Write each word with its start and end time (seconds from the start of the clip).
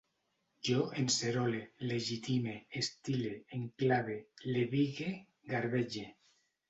Jo 0.67 0.77
encerole, 1.01 1.59
legitime, 1.91 2.55
estile, 2.81 3.35
enclave, 3.59 4.17
levigue, 4.57 5.13
garbege 5.53 6.09